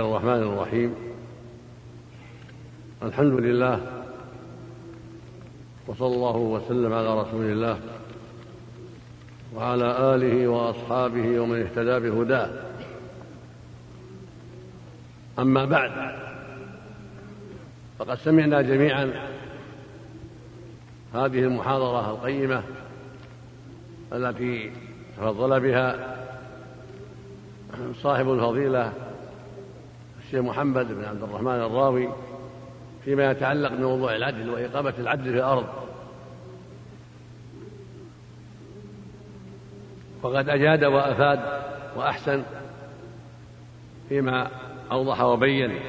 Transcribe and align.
الرحمن 0.00 0.42
الرحيم. 0.42 0.94
الحمد 3.02 3.32
لله 3.32 3.80
وصلى 5.86 6.14
الله 6.14 6.36
وسلم 6.36 6.92
على 6.92 7.20
رسول 7.20 7.44
الله 7.44 7.78
وعلى 9.54 10.14
آله 10.14 10.48
وأصحابه 10.48 11.40
ومن 11.40 11.62
اهتدى 11.62 12.10
بهداه. 12.10 12.50
أما 15.38 15.64
بعد 15.64 15.90
فقد 17.98 18.18
سمعنا 18.18 18.62
جميعا 18.62 19.12
هذه 21.14 21.38
المحاضرة 21.38 22.10
القيمة 22.10 22.62
التي 24.12 24.72
تفضل 25.16 25.60
بها 25.60 26.16
صاحب 28.02 28.32
الفضيلة 28.32 28.92
الشيخ 30.24 30.40
محمد 30.40 30.92
بن 30.92 31.04
عبد 31.04 31.22
الرحمن 31.22 31.60
الراوي 31.60 32.08
فيما 33.04 33.30
يتعلق 33.30 33.72
بموضوع 33.72 34.16
العدل 34.16 34.50
وإقامة 34.50 34.94
العدل 34.98 35.24
في 35.24 35.38
الأرض. 35.38 35.66
وقد 40.22 40.48
أجاد 40.48 40.84
وأفاد 40.84 41.40
وأحسن 41.96 42.42
فيما 44.08 44.50
أوضح 44.92 45.20
وبين. 45.20 45.80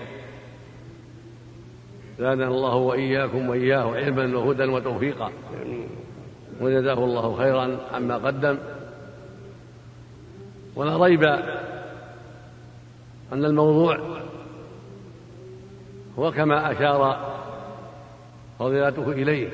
زادنا 2.20 2.48
الله 2.48 2.76
وإياكم 2.76 3.50
وإياه 3.50 3.96
علما 3.96 4.38
وهدى 4.38 4.64
وتوفيقا. 4.64 5.32
وجزاه 6.62 7.06
الله 7.06 7.38
خيرا 7.38 7.78
عما 7.94 8.18
قدم. 8.18 8.58
ولا 10.76 11.04
ريب 11.04 11.24
أن 13.34 13.46
الموضوع 13.46 14.00
هو 16.20 16.32
كما 16.32 16.72
أشار 16.72 17.32
فضيلته 18.60 19.12
إليه. 19.12 19.50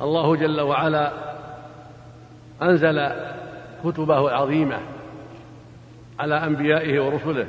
الله 0.00 0.36
جل 0.36 0.60
وعلا 0.60 1.12
أنزل 2.62 3.10
كتبه 3.84 4.28
العظيمة 4.28 4.78
على 6.18 6.34
أنبيائه 6.34 7.00
ورسله 7.00 7.46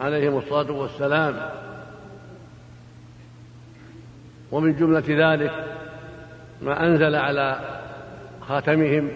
عليهم 0.00 0.38
الصلاة 0.38 0.72
والسلام. 0.72 1.50
ومن 4.52 4.76
جملة 4.76 5.32
ذلك 5.32 5.52
ما 6.62 6.86
أنزل 6.86 7.14
على 7.14 7.60
خاتمهم 8.48 9.10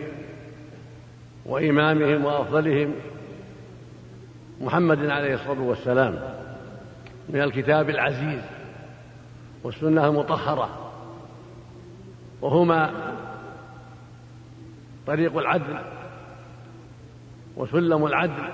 وإمامهم 1.46 2.24
وأفضلهم 2.24 2.94
محمد 4.60 5.10
عليه 5.10 5.34
الصلاة 5.34 5.60
والسلام 5.60 6.18
من 7.28 7.40
الكتاب 7.40 7.90
العزيز 7.90 8.42
والسنة 9.62 10.06
المطهرة. 10.06 10.92
وهما 12.42 12.90
طريق 15.06 15.38
العدل 15.38 15.78
وسلم 17.56 18.06
العدل 18.06 18.48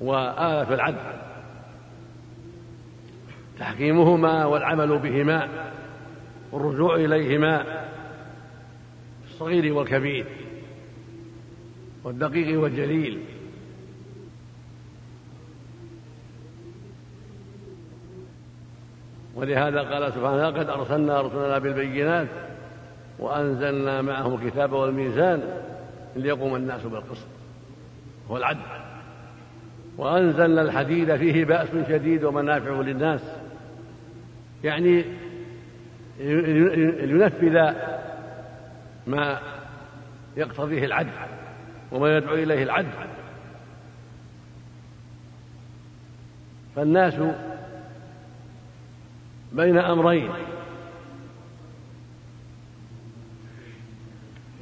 وآلة 0.00 0.74
العدل. 0.74 1.22
تحكيمهما 3.58 4.44
والعمل 4.44 4.98
بهما 4.98 5.48
والرجوع 6.52 6.94
إليهما 6.94 7.84
الصغير 9.24 9.72
والكبير. 9.72 10.26
والدقيق 12.04 12.60
والجليل 12.60 13.20
ولهذا 19.34 19.80
قال 19.80 20.12
سبحانه 20.12 20.48
لقد 20.48 20.68
أرسلنا 20.68 21.20
رسلنا 21.20 21.58
بالبينات 21.58 22.28
وأنزلنا 23.18 24.02
معهم 24.02 24.34
الكتاب 24.34 24.72
والميزان 24.72 25.42
ليقوم 26.16 26.56
الناس 26.56 26.82
بالقسط 26.82 27.26
هو 28.30 28.36
العدل 28.36 28.60
وأنزلنا 29.98 30.62
الحديد 30.62 31.16
فيه 31.16 31.44
بأس 31.44 31.68
شديد 31.88 32.24
ومنافع 32.24 32.80
للناس. 32.80 33.20
يعني 34.64 35.04
لينفذ 37.06 37.72
ما 39.06 39.38
يقتضيه 40.36 40.84
العدل. 40.84 41.10
وما 41.92 42.16
يدعو 42.16 42.34
إليه 42.34 42.62
العدل. 42.62 42.88
فالناس 46.76 47.14
بين 49.52 49.78
أمرين. 49.78 50.30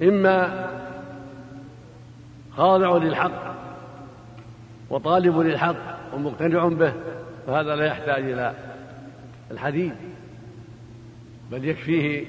إما 0.02 0.66
خاضع 2.56 2.96
للحق 2.96 3.56
وطالب 4.90 5.38
للحق 5.38 6.14
ومقتنع 6.14 6.68
به 6.68 6.92
فهذا 7.46 7.76
لا 7.76 7.86
يحتاج 7.86 8.24
إلى 8.24 8.54
الحديث 9.50 9.92
بل 11.50 11.64
يكفيه 11.64 12.24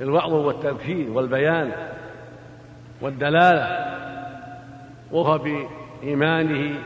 الوعظ 0.00 0.32
والتبشير 0.32 1.10
والبيان 1.10 1.72
والدلالة. 3.00 3.96
وهو 5.12 5.38
بإيمانه 6.02 6.80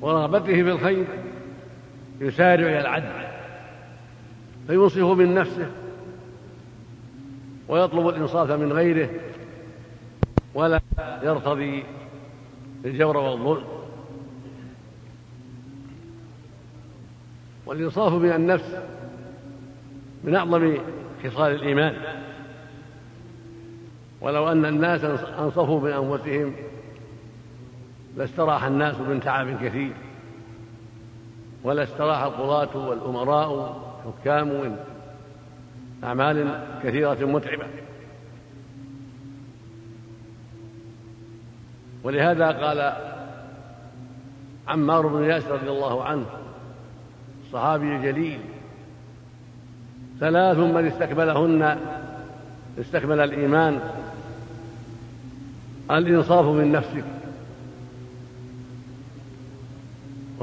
ورغبته 0.00 0.62
في 0.62 0.70
الخير 0.70 1.06
يسارع 2.20 2.66
إلى 2.66 2.80
العدل 2.80 3.26
فينصف 4.66 5.04
من 5.04 5.34
نفسه 5.34 5.70
ويطلب 7.68 8.08
الإنصاف 8.08 8.50
من 8.50 8.72
غيره 8.72 9.10
ولا 10.54 10.80
يرتضي 11.22 11.84
الجور 12.84 13.16
والظلم. 13.16 13.64
والإنصاف 17.66 18.12
من 18.12 18.32
النفس 18.32 18.76
من 20.24 20.34
أعظم 20.34 20.78
خصال 21.24 21.54
الإيمان. 21.54 21.94
ولو 24.20 24.48
أن 24.48 24.64
الناس 24.64 25.04
أنصفوا 25.38 25.80
من 25.80 25.90
أنفسهم 25.90 26.54
لاستراح 28.16 28.64
الناس 28.64 28.96
من 28.96 29.20
تعب 29.20 29.62
كثير 29.62 29.92
ولا 31.64 31.82
استراح 31.82 32.22
القضاة 32.22 32.76
والأمراء 32.88 33.50
والحكام 34.04 34.48
من 34.48 34.76
أعمال 36.04 36.64
كثيرة 36.82 37.26
متعبة. 37.26 37.66
ولهذا 42.02 42.46
قال 42.46 42.92
عمار 44.68 45.06
بن 45.06 45.24
ياسر 45.24 45.52
رضي 45.52 45.70
الله 45.70 46.04
عنه 46.04 46.26
الصحابي 47.46 47.96
الجليل 47.96 48.40
ثلاث 50.20 50.58
من 50.58 50.86
استكملهن 50.86 51.78
استكمل 52.80 53.20
الإيمان 53.20 53.80
الإنصاف 55.90 56.46
من 56.46 56.72
نفسك. 56.72 57.04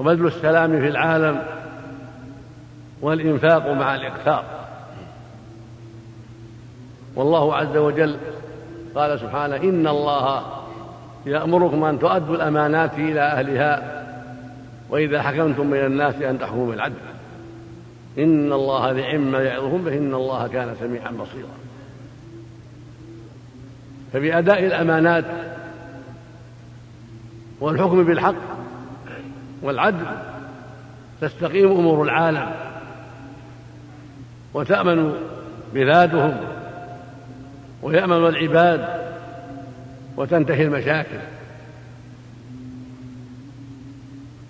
وبذل 0.02 0.28
السلام 0.28 0.80
في 0.80 0.88
العالم 0.88 1.44
والإنفاق 3.02 3.68
مع 3.68 3.96
الإقتار 3.96 4.46
والله 7.16 7.56
عز 7.56 7.78
وجل 7.78 8.18
قال 8.96 9.20
سبحانه 9.20 9.56
إن 9.56 9.88
الله 9.88 10.44
يأمركم 11.26 11.84
أن 11.84 12.00
تؤدوا 12.00 12.36
الأمانات 12.36 12.94
إلى 12.94 13.22
أهلها 13.22 14.04
وإذا 14.90 15.22
حكمتم 15.22 15.72
بين 15.72 15.86
الناس 15.86 16.16
أن 16.16 16.40
تحكموا 16.40 16.72
بالعدل. 16.72 16.96
إن 18.18 18.54
الله 18.54 18.94
ما 19.18 19.44
يعظهم 19.44 19.84
به 19.84 19.98
إن 19.98 20.14
الله 20.14 20.48
كان 20.48 20.76
سميعا 20.80 21.12
بصيرا. 21.12 21.50
فبأداء 24.14 24.66
الأمانات 24.66 25.26
والحكم 27.60 28.04
بالحق 28.04 28.61
والعدل 29.62 30.06
تستقيم 31.22 31.72
أمور 31.72 32.04
العالم 32.04 32.52
وتأمن 34.54 35.14
بلادهم 35.74 36.38
ويأمن 37.82 38.28
العباد 38.28 38.88
وتنتهي 40.18 40.64
المشاكل. 40.64 41.20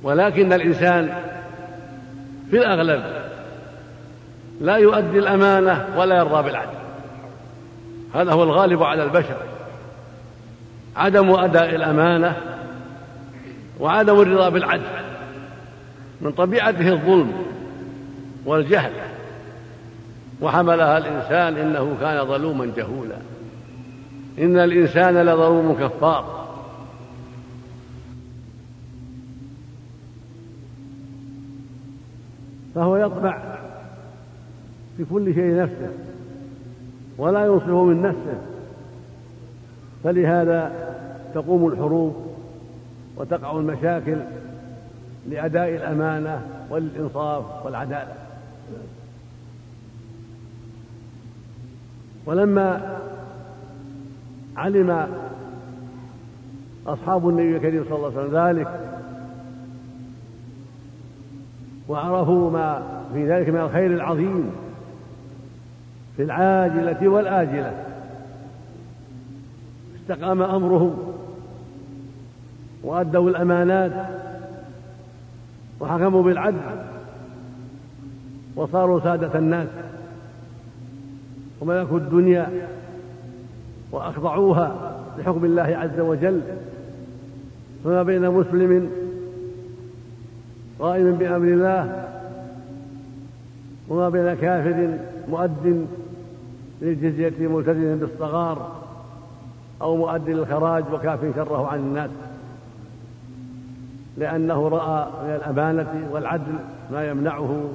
ولكن 0.04 0.54
الإنسان 0.54 1.14
في 2.52 2.58
الأغلب 2.58 3.04
لا 4.62 4.76
يؤدي 4.78 5.20
الأمانة 5.20 5.88
ولا 5.98 6.18
يرضى 6.18 6.44
بالعدل. 6.44 6.82
هذا 8.14 8.32
هو 8.32 8.44
الغالب 8.44 8.84
على 8.84 9.04
البشر 9.04 9.38
عدم 10.96 11.32
أداء 11.32 11.76
الأمانة 11.76 12.38
وعدم 13.82 14.22
الرضا 14.22 14.50
بالعدل. 14.50 14.84
من 16.22 16.32
طبيعته 16.32 16.94
الظلم 16.94 17.32
والجهل. 18.46 18.92
وحملها 20.42 20.98
الإنسان 20.98 21.58
إنه 21.58 21.98
كان 22.02 22.26
ظلوما 22.26 22.72
جهولا. 22.78 23.18
إن 24.40 24.60
الإنسان 24.60 25.18
لظلوم 25.18 25.74
كفار. 25.74 26.48
فهو 32.76 32.98
يطمع 32.98 33.38
في 34.98 35.06
كل 35.06 35.34
شيء 35.34 35.58
نفسه 35.58 35.90
ولا 37.18 37.46
ينصف 37.46 37.68
من 37.68 38.02
نفسه. 38.02 38.42
فلهذا 40.04 40.72
تقوم 41.34 41.68
الحروب 41.68 42.31
وتقع 43.22 43.52
المشاكل 43.52 44.18
لأداء 45.30 45.70
الأمانة 45.70 46.48
والإنصاف 46.70 47.66
والعدالة. 47.66 48.14
ولما 52.26 52.98
علم 54.58 55.08
أصحاب 56.88 57.30
النبي 57.30 57.58
الكريم 57.58 57.84
صلى 57.84 57.96
الله 57.96 58.08
عليه 58.08 58.20
وسلم 58.20 58.38
ذلك 58.38 58.80
وعرفوا 61.88 62.52
ما 62.52 62.84
في 63.14 63.28
ذلك 63.30 63.50
من 63.50 63.60
الخير 63.60 63.92
العظيم 63.94 64.52
في 66.18 66.24
العاجلة 66.24 67.08
والآجلة 67.08 67.74
استقام 70.02 70.42
أمرهم. 70.42 71.11
وأدوا 72.84 73.30
الأمانات 73.30 73.92
وحكموا 75.80 76.24
بالعدل 76.24 76.58
وصاروا 78.56 79.00
سادة 79.00 79.40
الناس 79.40 79.68
وملكوا 81.62 81.98
الدنيا 81.98 82.68
وأخضعوها 83.92 84.98
لحكم 85.18 85.46
الله 85.46 85.64
عز 85.64 86.00
وجل. 86.00 86.42
فما 87.84 88.04
بين 88.04 88.30
مسلم 88.30 88.92
قائم 90.80 91.12
بأمر 91.12 91.48
الله 91.48 92.08
وما 93.90 94.10
بين 94.10 94.34
كافر 94.34 94.98
مؤد 95.30 95.88
للجزية 96.82 97.48
ملتزم 97.48 97.98
بالصغار 97.98 98.72
أو 99.82 99.98
مؤد 99.98 100.30
للخراج 100.30 100.84
وكاف 100.94 101.20
شره 101.36 101.68
عن 101.68 101.80
الناس. 101.80 102.10
لأنه 104.18 104.68
رأى 104.68 105.08
من 105.24 105.36
الأمانة 105.36 106.10
والعدل 106.12 106.56
ما 106.92 107.10
يمنعه 107.10 107.70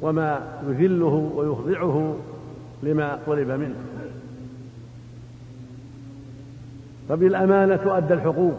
وما 0.00 0.40
يذله 0.68 1.32
ويخضعه 1.36 2.14
لما 2.82 3.18
طلب 3.26 3.50
منه. 3.50 3.74
فبالأمانة 7.08 7.76
تؤدى 7.76 8.14
الحقوق. 8.14 8.54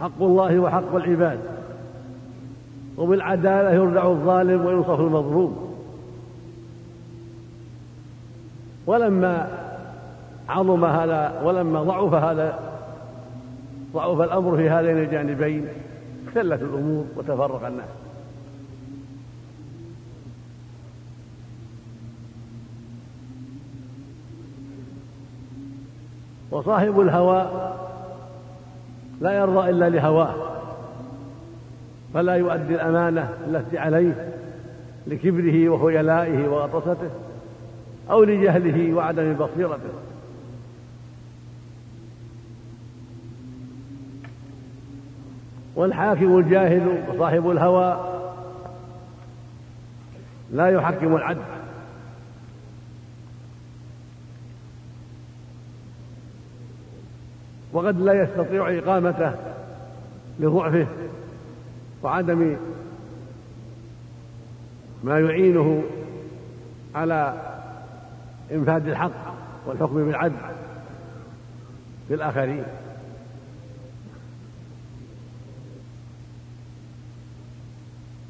حق 0.00 0.22
الله 0.22 0.58
وحق 0.58 0.94
العباد. 0.94 1.38
وبالعدالة 2.96 3.70
يردع 3.70 4.06
الظالم 4.06 4.66
وينصف 4.66 5.00
المظلوم. 5.00 5.74
ولما 8.86 9.48
عظم 10.48 10.84
هذا 10.84 11.42
ولما 11.44 11.82
ضعف 11.82 12.14
هذا 12.14 12.67
ضعف 13.92 14.20
الأمر 14.20 14.56
في 14.56 14.70
هذين 14.70 14.98
الجانبين 14.98 15.66
اختلت 16.26 16.62
الأمور 16.62 17.04
وتفرق 17.16 17.66
الناس. 17.66 17.88
وصاحب 26.50 27.00
الهوى 27.00 27.72
لا 29.20 29.32
يرضى 29.32 29.70
إلا 29.70 29.88
لهواه 29.88 30.34
فلا 32.14 32.34
يؤدي 32.36 32.74
الأمانة 32.74 33.30
التي 33.46 33.78
عليه 33.78 34.32
لكبره 35.06 35.68
وخيلائه 35.68 36.48
وغطسته 36.48 37.10
أو 38.10 38.24
لجهله 38.24 38.94
وعدم 38.94 39.34
بصيرته. 39.34 39.92
والحاكم 45.74 46.38
الجاهل 46.38 47.04
وصاحب 47.08 47.50
الهوى 47.50 48.18
لا 50.52 50.68
يحكم 50.68 51.16
العدل. 51.16 51.42
وقد 57.72 58.00
لا 58.00 58.22
يستطيع 58.22 58.78
إقامته 58.78 59.34
لضعفه 60.40 60.86
وعدم 62.02 62.56
ما 65.04 65.20
يعينه 65.20 65.82
على 66.94 67.34
إنفاذ 68.52 68.88
الحق 68.88 69.34
والحكم 69.66 70.04
بالعدل 70.04 70.34
في 72.08 72.14
الآخرين. 72.14 72.64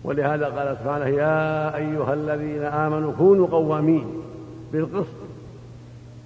ولهذا 0.09 0.47
قال 0.47 0.77
سبحانه 0.77 1.07
يا 1.07 1.77
أيها 1.77 2.15
الذين 2.15 2.63
آمنوا 2.63 3.13
كونوا 3.19 3.47
قوامين 3.47 4.07
بالقسط 4.73 5.17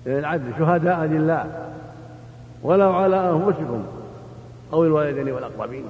للعدل 0.07 0.53
شهداء 0.59 1.05
لله 1.05 1.71
ولو 2.63 2.93
على 2.93 3.31
أنفسكم 3.31 3.85
أو 4.73 4.85
الوالدين 4.85 5.33
والأقربين. 5.35 5.85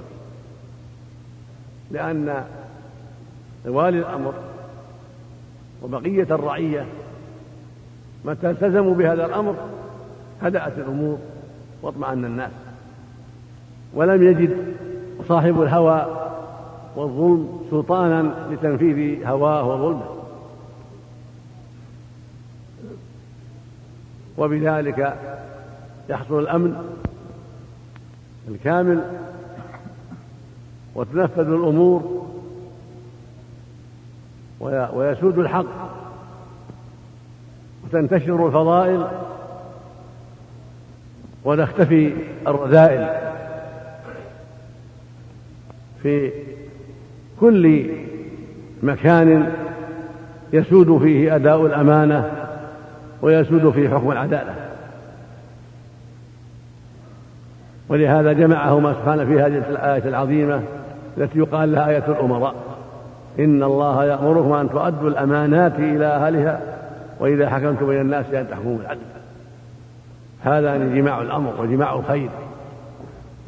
لأن 1.91 2.43
والي 3.65 3.99
الأمر 3.99 4.33
وبقية 5.83 6.27
الرعية 6.31 6.85
متى 8.25 8.49
التزموا 8.49 8.95
بهذا 8.95 9.25
الأمر 9.25 9.55
هدأت 10.41 10.77
الأمور 10.77 11.17
واطمأن 11.81 12.25
الناس. 12.25 12.51
ولم 13.93 14.23
يجد 14.23 14.57
صاحب 15.27 15.61
الهوى 15.61 16.22
والظلم 16.95 17.59
سلطانا 17.71 18.47
لتنفيذ 18.51 19.27
هواه 19.27 19.67
وظلمه. 19.67 20.05
وبذلك 24.37 25.17
يحصل 26.09 26.39
الأمن 26.39 26.95
الكامل 28.47 29.03
وتنفذ 30.95 31.47
الأمور 31.47 32.23
ويسود 34.93 35.39
الحق 35.39 35.65
وتنتشر 37.83 38.47
الفضائل 38.47 39.07
وتختفي 41.43 42.13
الرذائل 42.47 43.31
في 46.03 46.31
كل 47.39 47.89
مكان 48.83 49.51
يسود 50.53 50.97
فيه 50.97 51.35
أداء 51.35 51.65
الأمانة 51.65 52.31
ويسود 53.21 53.69
فيه 53.69 53.89
حكم 53.89 54.11
العدالة. 54.11 54.55
ولهذا 57.89 58.33
جمعهما 58.33 58.93
سبحانه 58.93 59.25
في 59.25 59.41
هذه 59.41 59.63
الآية 59.69 60.03
العظيمة 60.05 60.61
التي 61.17 61.39
يقال 61.39 61.71
لها 61.71 61.89
آية 61.89 62.03
الأمراء. 62.07 62.55
إن 63.39 63.63
الله 63.63 64.05
يأمركم 64.05 64.53
أن 64.53 64.69
تؤدوا 64.69 65.09
الأمانات 65.09 65.79
إلى 65.79 66.05
أهلها 66.05 66.59
وإذا 67.19 67.49
حكمتم 67.49 67.87
بين 67.87 68.01
الناس 68.01 68.25
أن 68.33 68.47
تحكموا 68.49 68.77
بالعدل. 68.77 68.99
هذا 70.43 70.77
جماع 70.77 71.21
الأمر 71.21 71.53
وجماع 71.61 71.95
الخير 71.95 72.29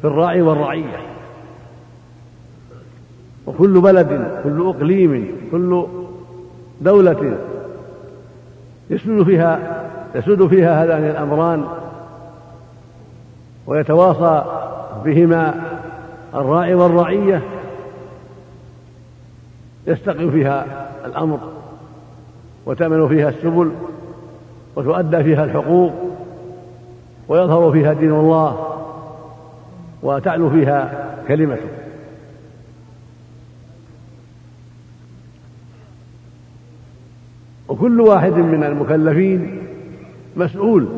في 0.00 0.06
الراعي 0.06 0.42
والرعية. 0.42 1.15
وكل 3.46 3.80
بلد 3.80 4.40
كل 4.44 4.68
إقليم 4.68 5.36
كل 5.52 5.86
دولة 6.80 7.38
يسود 8.90 9.22
فيها 9.22 9.82
يسود 10.14 10.46
فيها 10.46 10.84
هذان 10.84 11.04
الأمران 11.04 11.64
ويتواصى 13.66 14.44
بهما 15.04 15.54
الراعي 16.34 16.74
والرعية 16.74 17.42
يستقيم 19.86 20.30
فيها 20.30 20.88
الأمر 21.04 21.38
وتأمن 22.66 23.08
فيها 23.08 23.28
السبل 23.28 23.70
وتؤدى 24.76 25.24
فيها 25.24 25.44
الحقوق 25.44 25.92
ويظهر 27.28 27.72
فيها 27.72 27.92
دين 27.92 28.12
الله 28.12 28.76
وتعلو 30.02 30.50
فيها 30.50 31.06
كلمته. 31.28 31.85
وكل 37.68 38.00
واحد 38.00 38.32
من 38.32 38.64
المكلفين 38.64 39.62
مسؤول 40.36 40.88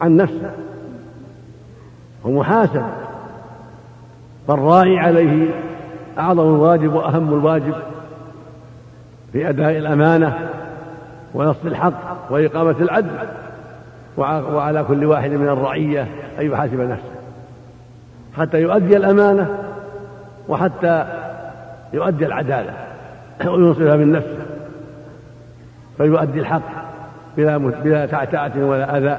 عن 0.00 0.16
نفسه 0.16 0.50
ومحاسب 2.24 2.82
فالراعي 4.48 4.98
عليه 4.98 5.48
أعظم 6.18 6.54
الواجب 6.54 6.94
وأهم 6.94 7.28
الواجب 7.28 7.74
في 9.32 9.48
أداء 9.48 9.76
الأمانة 9.78 10.48
ونص 11.34 11.56
الحق 11.64 12.26
وإقامة 12.30 12.76
العدل 12.80 13.10
وعلى 14.16 14.84
كل 14.84 15.04
واحد 15.04 15.30
من 15.30 15.48
الرعية 15.48 16.06
أن 16.40 16.46
يحاسب 16.46 16.80
نفسه. 16.80 17.14
حتى 18.36 18.60
يؤدي 18.60 18.96
الأمانة 18.96 19.58
وحتى 20.48 21.06
يؤدي 21.92 22.26
العدالة 22.26 22.74
وينصفها 23.46 23.96
من 23.96 24.12
نفسه 24.12 24.39
فيؤدي 26.00 26.40
الحق 26.40 26.62
بلا 27.36 27.58
بلا 27.58 28.06
تعتعة 28.06 28.52
ولا 28.56 28.98
أذى 28.98 29.18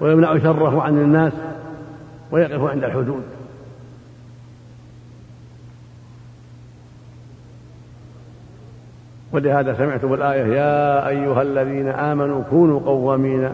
ويمنع 0.00 0.38
شره 0.38 0.82
عن 0.82 0.98
الناس 0.98 1.32
ويقف 2.30 2.70
عند 2.70 2.84
الحدود. 2.84 3.22
ولهذا 9.32 9.74
سمعتم 9.74 10.14
الآية 10.14 10.44
يا 10.44 11.08
أيها 11.08 11.42
الذين 11.42 11.88
آمنوا 11.88 12.42
كونوا 12.50 12.80
قوامين 12.80 13.48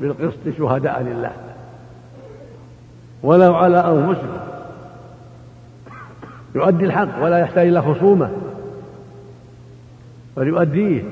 بالقسط 0.00 0.48
شهداء 0.58 1.02
لله. 1.02 1.32
ولو 3.22 3.54
على 3.54 3.78
أنفسهم 3.78 4.38
يؤدي 6.54 6.84
الحق 6.84 7.22
ولا 7.22 7.38
يحتاج 7.38 7.66
إلى 7.66 7.82
خصومة 7.82 8.30
بل 10.36 10.48
يؤديه. 10.48 11.02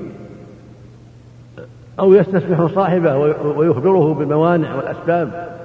أو 2.00 2.14
يستسمح 2.14 2.74
صاحبه 2.74 3.16
ويخبره 3.56 4.14
بالموانع 4.14 4.74
والأسباب. 4.74 5.58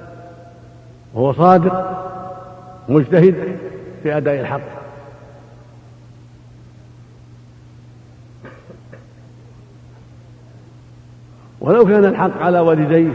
وهو 1.14 1.32
صادق 1.32 1.98
مجتهد 2.88 3.58
في 4.02 4.16
أداء 4.16 4.40
الحق. 4.40 4.78
ولو 11.60 11.84
كان 11.84 12.04
الحق 12.04 12.42
على 12.42 12.60
والديه 12.60 13.12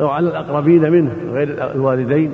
أو 0.00 0.08
على 0.08 0.28
الأقربين 0.28 0.90
منه 0.92 1.12
غير 1.32 1.72
الوالدين 1.72 2.32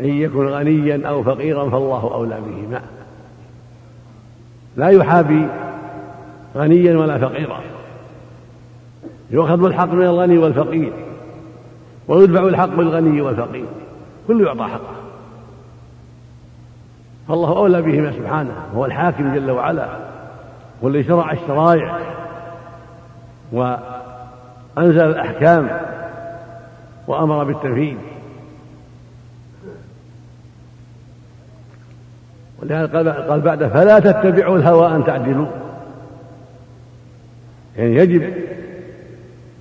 إن 0.00 0.08
يكن 0.08 0.46
غنيا 0.46 1.08
أو 1.08 1.22
فقيرا 1.22 1.70
فالله 1.70 2.14
أولى 2.14 2.40
بهما. 2.40 2.82
لا 4.78 4.88
يحابي 4.88 5.48
غنيا 6.56 6.98
ولا 6.98 7.18
فقيرا. 7.18 7.60
يؤخذ 9.30 9.64
الحق 9.64 9.92
من 9.92 10.02
الغني 10.02 10.38
والفقير 10.38 10.92
ويدفع 12.08 12.42
الحق 12.42 12.68
بالغني 12.68 13.20
والفقير. 13.20 13.66
كل 14.28 14.46
يعطى 14.46 14.64
حقه. 14.64 14.94
فالله 17.28 17.48
أولى 17.48 17.82
بهما 17.82 18.12
سبحانه 18.12 18.54
هو 18.74 18.84
الحاكم 18.84 19.34
جل 19.34 19.50
وعلا 19.50 19.88
والذي 20.82 21.04
شرع 21.04 21.32
الشرائع 21.32 21.98
وأنزل 23.52 25.10
الأحكام 25.10 25.80
وأمر 27.06 27.44
بالتنفيذ. 27.44 27.96
ولهذا 32.62 33.12
قال 33.12 33.40
بعد 33.40 33.66
فلا 33.66 33.98
تتبعوا 33.98 34.56
الهوى 34.56 34.86
أن 34.86 35.04
تعدلوا. 35.04 35.46
يعني 37.76 37.94
يجب 37.94 38.22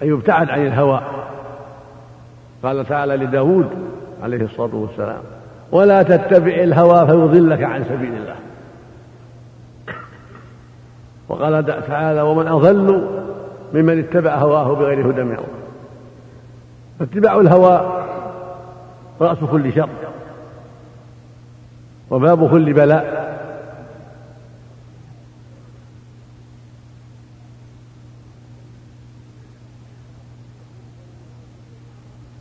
أن 0.01 0.07
يبتعد 0.07 0.49
عن 0.49 0.67
الهوى. 0.67 1.01
قال 2.63 2.85
تعالى 2.85 3.17
لداود 3.17 3.69
عليه 4.23 4.45
الصلاة 4.45 4.75
والسلام 4.75 5.21
ولا 5.71 6.03
تتبع 6.03 6.53
الهوى 6.53 7.07
فيضلك 7.07 7.63
عن 7.63 7.83
سبيل 7.83 8.13
الله. 8.13 8.35
وقال 11.29 11.65
تعالى 11.87 12.21
ومن 12.21 12.47
أضل 12.47 13.07
ممن 13.73 13.99
اتبع 13.99 14.35
هواه 14.35 14.73
بغير 14.73 15.11
هدى 15.11 15.23
من 15.23 15.31
الله. 15.31 15.47
فاتباع 16.99 17.39
الهوى 17.39 18.03
رأس 19.21 19.37
كل 19.51 19.73
شر. 19.73 19.89
وباب 22.11 22.49
كل 22.49 22.73
بلاء. 22.73 23.27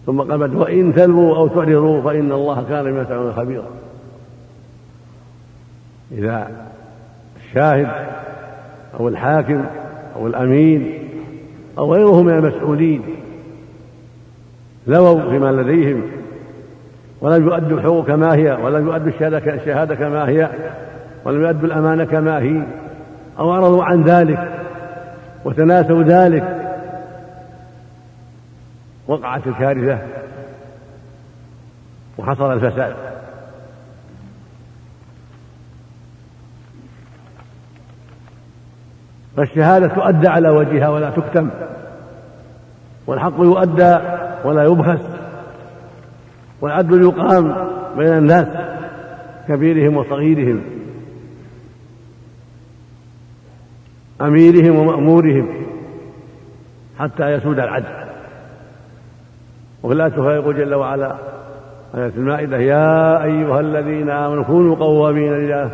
ثم 0.06 0.20
قال 0.20 0.56
وإن 0.56 0.94
تلووا 0.94 1.36
أو 1.36 1.48
تعرضوا 1.48 2.02
فإن 2.02 2.32
الله 2.32 2.64
كان 2.68 2.84
بما 2.84 3.04
تعملون 3.04 3.32
خبيرا. 3.32 3.70
إذا 6.12 6.50
الشاهد 7.36 7.88
أو 9.00 9.08
الحاكم 9.08 9.64
أو 10.16 10.26
الأمين 10.26 11.08
أو 11.78 11.94
غيره 11.94 12.22
من 12.22 12.32
المسؤولين 12.32 13.02
لووا 14.86 15.30
فيما 15.30 15.52
لديهم 15.52 16.02
ولم 17.20 17.46
يؤدوا 17.46 17.78
الحقوق 17.78 18.06
كما 18.06 18.34
هي 18.34 18.52
ولم 18.52 18.86
يؤدوا 18.86 19.12
الشهادة 19.46 19.94
كما 19.94 20.28
هي 20.28 20.50
ولم 21.24 21.42
يؤدوا 21.42 21.68
الأمانة 21.68 22.04
كما 22.04 22.38
هي 22.38 22.62
أو 23.38 23.52
أعرضوا 23.52 23.84
عن 23.84 24.02
ذلك 24.02 24.52
وتناسوا 25.44 26.02
ذلك. 26.02 26.62
وقعت 29.08 29.46
الكارثة 29.46 29.98
وحصل 32.18 32.52
الفساد. 32.52 32.94
فالشهادة 39.36 39.86
تؤدى 39.86 40.28
على 40.28 40.50
وجهها 40.50 40.88
ولا 40.88 41.10
تكتم 41.10 41.50
والحق 43.06 43.34
يؤدى 43.38 43.98
ولا 44.44 44.64
يبخس. 44.64 45.25
والعدل 46.60 47.02
يقام 47.02 47.54
بين 47.96 48.12
الناس 48.12 48.46
كبيرهم 49.48 49.96
وصغيرهم 49.96 50.60
أميرهم 54.20 54.76
ومأمورهم 54.76 55.48
حتى 56.98 57.32
يسود 57.32 57.58
العدل. 57.58 58.06
وفي 59.82 59.94
الآية 59.94 60.34
يقول 60.34 60.56
جل 60.56 60.74
وعلا. 60.74 61.16
آية 61.94 62.12
المائدة 62.16 62.58
يا 62.58 63.24
أيها 63.24 63.60
الذين 63.60 64.10
آمنوا 64.10 64.44
كونوا 64.44 64.76
قوامين 64.76 65.32
لله 65.32 65.70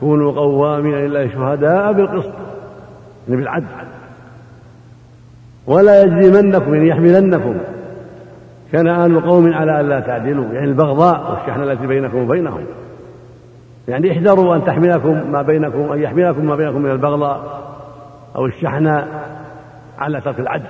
كونوا 0.00 0.32
قوامين 0.32 0.94
لله 0.94 1.28
شهداء 1.28 1.92
بالقسط 1.92 2.32
يعني 3.28 3.40
بالعدل. 3.40 3.66
ولا 5.66 6.02
يجرمنكم 6.02 6.74
يعني 6.74 6.88
يحملنكم. 6.88 7.56
شنآن 8.72 9.20
قوم 9.20 9.54
على 9.54 9.80
ألا 9.80 10.00
تعدلوا 10.00 10.44
يعني 10.44 10.66
البغضاء 10.66 11.30
والشحنة 11.30 11.64
التي 11.64 11.86
بينكم 11.86 12.18
وبينهم. 12.18 12.64
يعني 13.88 14.12
احذروا 14.12 14.56
أن 14.56 14.64
تحملكم 14.64 15.32
ما 15.32 15.42
بينكم 15.42 15.92
أن 15.92 16.02
يحملكم 16.02 16.44
ما 16.44 16.56
بينكم 16.56 16.82
من 16.82 16.90
البغضاء 16.90 17.60
أو 18.36 18.46
الشحنة 18.46 19.06
على 19.98 20.20
ترك 20.20 20.40
العدل. 20.40 20.66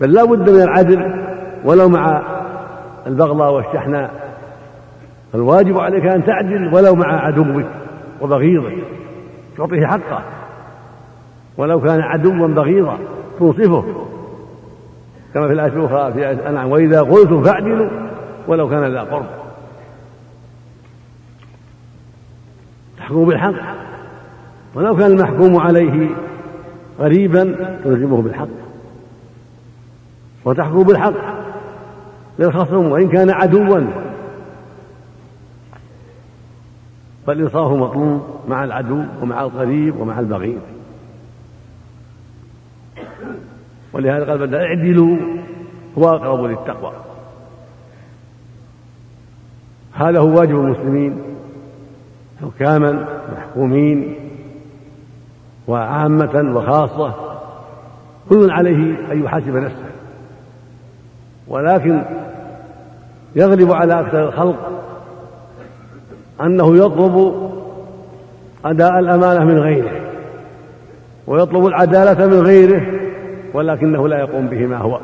بل 0.00 0.12
لا 0.12 0.24
بد 0.24 0.50
من 0.50 0.62
العدل 0.62 1.24
ولو 1.64 1.88
مع 1.88 2.22
البغضاء 3.06 3.52
والشحناء 3.52 4.10
فالواجب 5.32 5.78
عليك 5.78 6.06
أن 6.06 6.24
تعدل 6.24 6.74
ولو 6.74 6.94
مع 6.94 7.26
عدوك 7.26 7.64
وبغيضك 8.20 8.84
تعطيه 9.58 9.86
حقه. 9.86 10.22
ولو 11.58 11.80
كان 11.80 12.00
عدوا 12.00 12.46
بغيضا 12.46 12.98
تنصفه 13.38 13.84
كما 15.36 15.46
في 15.46 15.52
الآية 15.52 15.72
الأخرى 15.72 16.12
في 16.12 16.18
آية 16.28 16.32
الأنعام 16.32 16.70
وإذا 16.70 17.02
قلتم 17.02 17.42
فاعدلوا 17.42 17.90
ولو 18.48 18.68
كان 18.68 18.92
ذا 18.92 19.00
قرب. 19.00 19.26
تحكموا 22.98 23.26
بالحق. 23.26 23.54
ولو 24.74 24.96
كان 24.96 25.10
المحكوم 25.10 25.56
عليه 25.56 26.10
غريبا 26.98 27.44
تلزمه 27.84 28.22
بالحق. 28.22 28.48
وتحكم 30.44 30.82
بالحق 30.82 31.14
للخصم 32.38 32.90
وإن 32.90 33.08
كان 33.08 33.30
عدوا. 33.30 33.80
فالإنصاف 37.26 37.72
مطلوب 37.72 38.22
مع 38.48 38.64
العدو 38.64 39.04
ومع 39.22 39.42
القريب 39.42 40.00
ومع 40.00 40.20
البغيض. 40.20 40.60
ولهذا 43.96 44.24
قال 44.24 44.38
بدأ 44.38 44.62
اعدلوا 44.62 45.16
هو 45.98 46.08
أقرب 46.08 46.44
للتقوى. 46.44 46.92
هذا 49.92 50.18
هو 50.18 50.38
واجب 50.38 50.54
المسلمين 50.54 51.22
حكاما 52.42 53.06
محكومين 53.32 54.14
وعامة 55.68 56.56
وخاصة 56.56 57.14
كل 58.28 58.50
عليه 58.50 59.12
أن 59.12 59.24
يحاسب 59.24 59.56
نفسه. 59.56 59.90
ولكن 61.48 62.02
يغلب 63.36 63.72
على 63.72 64.00
أكثر 64.00 64.28
الخلق 64.28 64.82
أنه 66.40 66.76
يطلب 66.76 67.46
أداء 68.64 68.98
الأمانة 68.98 69.44
من 69.44 69.58
غيره 69.58 70.00
ويطلب 71.26 71.66
العدالة 71.66 72.26
من 72.26 72.40
غيره. 72.40 73.05
ولكنه 73.56 74.08
لا 74.08 74.18
يقوم 74.18 74.46
بهما 74.46 74.76
هو. 74.76 75.00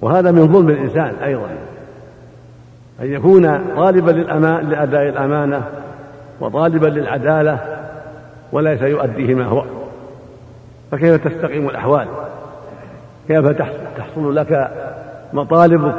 وهذا 0.00 0.30
من 0.30 0.52
ظلم 0.52 0.68
الإنسان 0.68 1.14
أيضا. 1.24 1.48
أن 3.00 3.12
يكون 3.12 3.74
طالبا 3.76 4.10
للأمان 4.10 4.68
لأداء 4.68 5.08
الأمانة 5.08 5.62
وطالبا 6.40 6.86
للعدالة 6.86 7.58
وليس 8.52 8.82
يؤديهما 8.82 9.44
هو. 9.44 9.64
فكيف 10.90 11.26
تستقيم 11.28 11.68
الأحوال؟ 11.68 12.08
كيف 13.28 13.48
تحصل 13.96 14.36
لك 14.36 14.70
مطالبك 15.32 15.94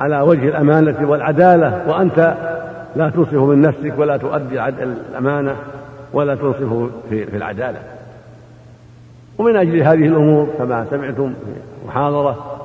على 0.00 0.20
وجه 0.20 0.48
الأمانة 0.48 1.10
والعدالة 1.10 1.82
وأنت 1.88 2.34
لا 2.96 3.10
تنصف 3.10 3.34
من 3.34 3.60
نفسك 3.60 3.98
ولا 3.98 4.16
تؤدي 4.16 4.68
الأمانة 4.68 5.56
ولا 6.12 6.34
تنصف 6.34 6.90
في 7.10 7.36
العدالة؟ 7.36 7.91
ومن 9.38 9.56
أجل 9.56 9.82
هذه 9.82 10.06
الأمور 10.06 10.48
كما 10.58 10.86
سمعتم 10.90 11.32
في 11.32 11.86
محاضرة 11.86 12.58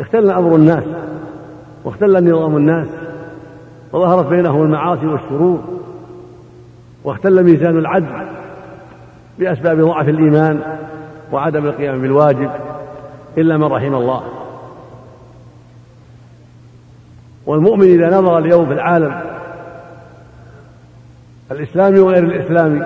اختل 0.00 0.30
أمر 0.30 0.56
الناس 0.56 0.84
واختل 1.84 2.30
نظام 2.30 2.56
الناس 2.56 2.88
وظهرت 3.92 4.26
بينهم 4.26 4.62
المعاصي 4.62 5.06
والشرور 5.06 5.60
واختل 7.04 7.44
ميزان 7.44 7.78
العدل 7.78 8.26
بأسباب 9.38 9.80
ضعف 9.80 10.08
الإيمان 10.08 10.60
وعدم 11.32 11.66
القيام 11.66 12.02
بالواجب 12.02 12.50
إلا 13.38 13.56
من 13.56 13.64
رحم 13.64 13.94
الله. 13.94 14.22
والمؤمن 17.46 17.86
إذا 17.86 18.18
نظر 18.18 18.38
اليوم 18.38 18.66
في 18.66 18.72
العالم 18.72 19.20
الإسلامي 21.50 21.98
وغير 21.98 22.24
الإسلامي 22.24 22.84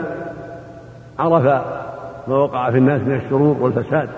عرف 1.18 1.73
ما 2.28 2.36
وقع 2.36 2.70
في 2.70 2.78
الناس 2.78 3.00
من 3.00 3.14
الشرور 3.14 3.56
والفساد 3.60 4.08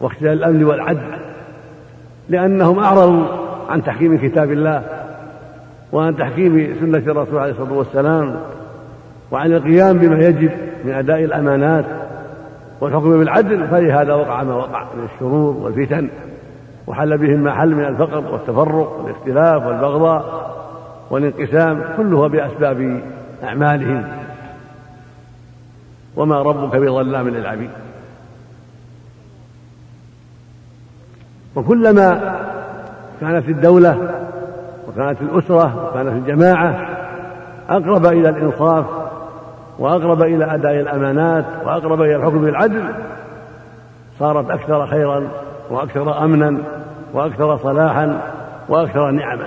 واختلال 0.00 0.32
الأمن 0.32 0.64
والعدل 0.64 1.18
لأنهم 2.28 2.78
أعرضوا 2.78 3.26
عن 3.68 3.84
تحكيم 3.84 4.18
كتاب 4.18 4.52
الله 4.52 4.82
وعن 5.92 6.16
تحكيم 6.16 6.76
سنة 6.80 7.12
الرسول 7.12 7.38
عليه 7.38 7.52
الصلاة 7.52 7.72
والسلام 7.72 8.36
وعن 9.30 9.52
القيام 9.52 9.98
بما 9.98 10.24
يجب 10.24 10.50
من 10.84 10.92
أداء 10.92 11.24
الأمانات 11.24 11.84
والحكم 12.80 13.18
بالعدل 13.18 13.68
فلهذا 13.68 14.14
وقع 14.14 14.42
ما 14.42 14.54
وقع 14.54 14.84
من 14.96 15.04
الشرور 15.14 15.56
والفتن 15.56 16.08
وحل 16.86 17.18
بهم 17.18 17.40
ما 17.40 17.52
حل 17.52 17.74
من 17.74 17.84
الفقر 17.84 18.32
والتفرق 18.32 19.00
والاختلاف 19.00 19.66
والبغضاء 19.66 20.48
والانقسام 21.10 21.84
كلها 21.96 22.28
بأسباب 22.28 23.00
أعمالهم. 23.44 24.04
وما 26.16 26.42
ربك 26.42 26.76
بظلام 26.76 27.28
للعبيد. 27.28 27.70
وكلما 31.56 32.36
كانت 33.20 33.48
الدولة 33.48 34.10
وكانت 34.88 35.20
الأسرة 35.22 35.90
وكانت 35.90 36.12
الجماعة 36.12 36.88
أقرب 37.68 38.06
إلى 38.06 38.28
الإنصاف 38.28 38.84
وأقرب 39.78 40.22
إلى 40.22 40.54
أداء 40.54 40.74
الأمانات 40.74 41.44
وأقرب 41.64 42.02
إلى 42.02 42.16
الحكم 42.16 42.44
بالعدل 42.44 42.84
صارت 44.18 44.50
أكثر 44.50 44.86
خيرا 44.86 45.28
وأكثر 45.70 46.24
أمنا 46.24 46.58
وأكثر 47.12 47.56
صلاحا 47.56 48.20
وأكثر 48.68 49.10
نعمة 49.10 49.46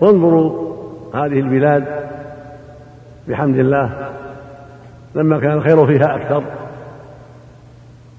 وانظروا 0.00 0.74
هذه 1.14 1.40
البلاد 1.40 1.84
بحمد 3.28 3.58
الله 3.58 4.10
لما 5.14 5.40
كان 5.40 5.52
الخير 5.52 5.86
فيها 5.86 6.16
أكثر 6.16 6.42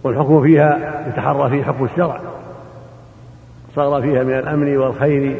والحكم 0.03 0.43
فيها 0.43 1.03
يتحرى 1.07 1.49
فيه 1.49 1.63
حكم 1.63 1.85
الشرع. 1.85 2.21
صار 3.75 4.01
فيها 4.01 4.23
من 4.23 4.33
الأمن 4.39 4.77
والخير 4.77 5.39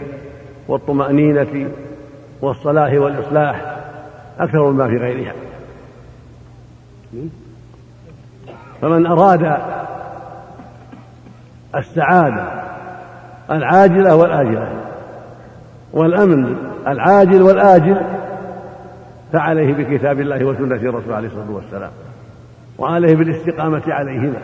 والطمأنينة 0.68 1.70
والصلاح 2.42 2.94
والإصلاح 2.94 3.76
أكثر 4.40 4.72
مما 4.72 4.88
في 4.88 4.98
غيرها. 4.98 5.34
فمن 8.82 9.06
أراد 9.06 9.58
السعادة 11.76 12.48
العاجلة 13.52 14.16
والآجلة 14.16 14.89
والأمن 15.94 16.56
العاجل 16.88 17.42
والآجل 17.42 18.02
فعليه 19.34 19.74
بكتاب 19.74 20.20
الله 20.20 20.46
وسنة 20.46 20.76
الرسول 20.76 21.14
عليه 21.14 21.28
الصلاة 21.28 21.52
والسلام 21.52 21.92
وعليه 22.78 23.16
بالاستقامة 23.16 23.82
عليهما 23.88 24.40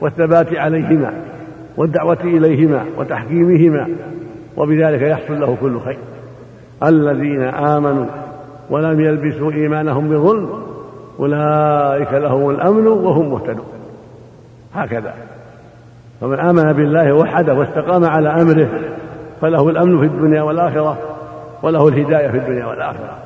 والثبات 0.00 0.54
عليهما 0.54 1.12
والدعوة 1.76 2.20
إليهما 2.24 2.84
وتحكيمهما 2.98 3.88
وبذلك 4.56 5.02
يحصل 5.02 5.40
له 5.40 5.56
كل 5.60 5.80
خير. 5.80 5.98
الذين 6.82 7.42
آمنوا 7.42 8.06
ولم 8.70 9.00
يلبسوا 9.00 9.52
إيمانهم 9.52 10.08
بظلم 10.08 10.48
أولئك 11.18 12.12
لهم 12.12 12.50
الأمن 12.50 12.86
وهم 12.86 13.30
مهتدون. 13.30 13.66
هكذا. 14.74 15.14
فمن 16.20 16.40
آمن 16.40 16.72
بالله 16.72 17.12
وحده 17.12 17.54
واستقام 17.54 18.04
على 18.04 18.28
أمره 18.28 18.68
فله 19.40 19.68
الأمن 19.68 20.00
في 20.00 20.06
الدنيا 20.06 20.42
والآخرة 20.42 20.98
وله 21.62 21.88
الهداية 21.88 22.28
في 22.28 22.36
الدنيا 22.36 22.66
والآخرة. 22.66 23.18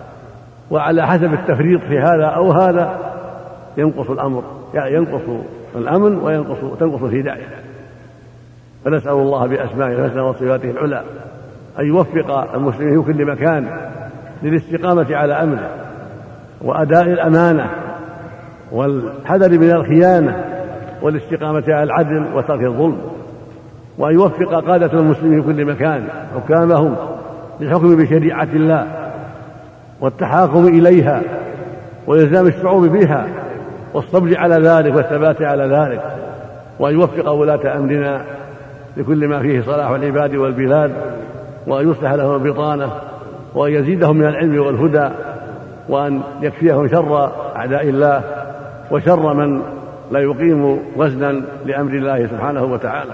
وعلى 0.71 1.07
حسب 1.07 1.33
التفريط 1.33 1.81
في 1.81 1.99
هذا 1.99 2.25
أو 2.25 2.53
هذا 2.53 2.99
ينقص 3.77 4.11
الأمر 4.11 4.43
يعني 4.75 4.95
ينقص 4.95 5.23
الأمن 5.77 6.19
وينقص 6.19 6.79
تنقص 6.81 7.03
الهداية. 7.03 7.47
فنسأل 8.85 9.13
الله 9.13 9.47
بأسمائه 9.47 9.93
الحسنى 9.93 10.23
وصفاته 10.23 10.71
العلى 10.71 11.03
أن 11.79 11.87
يوفق 11.87 12.55
المسلمين 12.55 13.03
في 13.03 13.13
كل 13.13 13.27
مكان 13.27 13.69
للاستقامة 14.43 15.17
على 15.17 15.35
أمره 15.35 15.71
وأداء 16.63 17.03
الأمانة 17.03 17.71
والحذر 18.73 19.59
من 19.59 19.71
الخيانة 19.71 20.45
والاستقامة 21.03 21.65
على 21.69 21.83
العدل 21.83 22.27
وترك 22.35 22.65
الظلم. 22.65 22.99
وأن 23.99 24.15
يوفق 24.15 24.65
قادة 24.65 24.99
المسلمين 24.99 25.43
في 25.43 25.47
كل 25.53 25.65
مكان 25.65 26.09
حكامهم 26.35 26.97
للحكم 27.61 27.97
بشريعة 27.97 28.49
الله 28.55 28.87
والتحاكم 30.01 30.67
إليها 30.67 31.23
وإلزام 32.07 32.47
الشعوب 32.47 32.85
بها 32.85 33.29
والصبر 33.95 34.39
على 34.39 34.55
ذلك 34.55 34.97
والثبات 34.97 35.43
على 35.43 35.65
ذلك 35.65 36.03
وأن 36.79 36.95
يوفق 36.95 37.31
ولاة 37.31 37.77
أمرنا 37.77 38.25
لكل 38.97 39.29
ما 39.29 39.41
فيه 39.43 39.61
صلاح 39.61 39.91
العباد 39.91 40.35
والبلاد 40.35 40.93
وأن 41.67 41.91
يصلح 41.91 42.13
لهم 42.13 42.47
البطانة 42.47 42.91
وأن 43.55 43.73
يزيدهم 43.73 44.17
من 44.17 44.27
العلم 44.27 44.61
والهدى 44.61 45.09
وأن 45.89 46.21
يكفيهم 46.43 46.89
شر 46.89 47.33
أعداء 47.57 47.89
الله 47.89 48.23
وشر 48.91 49.35
من 49.35 49.63
لا 50.11 50.21
يقيم 50.21 50.79
وزنا 50.97 51.43
لأمر 51.67 51.93
الله 51.93 52.27
سبحانه 52.27 52.65
وتعالى. 52.65 53.13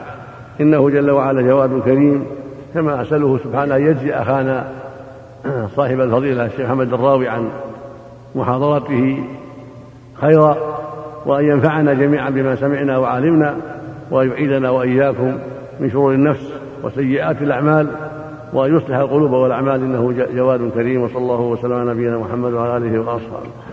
إنه 0.61 0.91
جل 0.91 1.11
وعلا 1.11 1.43
جواد 1.43 1.81
كريم 1.81 2.27
كما 2.75 3.03
أسأله 3.03 3.39
سبحانه 3.39 3.77
أن 3.77 3.87
يجزي 3.87 4.13
أخانا 4.15 4.65
صاحب 5.77 6.01
الفضيلة 6.01 6.47
الشيخ 6.47 6.61
محمد 6.61 6.93
الراوي 6.93 7.29
عن 7.29 7.49
محاضرته 8.35 9.25
خيرا 10.15 10.57
وأن 11.27 11.45
ينفعنا 11.45 11.95
جميعا 11.95 12.31
بما 12.31 12.55
سمعنا 12.55 12.99
وعلمنا 12.99 13.57
وأن 14.11 14.31
يعيدنا 14.31 14.71
وإياكم 14.71 15.39
من 15.81 15.91
شرور 15.91 16.13
النفس 16.13 16.53
وسيئات 16.85 17.43
الأعمال 17.43 17.89
وأن 18.53 18.77
يصلح 18.77 18.97
القلوب 18.97 19.31
والأعمال 19.31 19.75
إنه 19.75 20.27
جواد 20.35 20.71
كريم 20.71 21.03
وصلى 21.03 21.19
الله 21.19 21.41
وسلم 21.41 21.73
على 21.73 21.91
نبينا 21.91 22.19
محمد 22.19 22.53
وعلى 22.53 22.77
آله 22.77 22.99
وأصحابه. 22.99 23.64